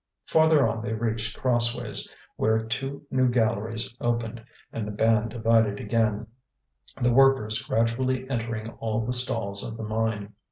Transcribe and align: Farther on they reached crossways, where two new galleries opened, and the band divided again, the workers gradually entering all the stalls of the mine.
Farther 0.25 0.67
on 0.67 0.81
they 0.81 0.93
reached 0.93 1.37
crossways, 1.37 2.09
where 2.35 2.65
two 2.65 3.05
new 3.11 3.27
galleries 3.29 3.95
opened, 4.01 4.43
and 4.73 4.87
the 4.87 4.91
band 4.91 5.29
divided 5.29 5.79
again, 5.79 6.25
the 6.99 7.13
workers 7.13 7.61
gradually 7.61 8.27
entering 8.27 8.67
all 8.79 9.05
the 9.05 9.13
stalls 9.13 9.63
of 9.63 9.77
the 9.77 9.83
mine. 9.83 10.33